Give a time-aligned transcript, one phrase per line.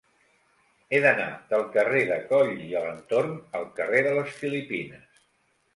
[0.95, 5.27] He d'anar del carrer de Coll i Alentorn al carrer de les Filipines.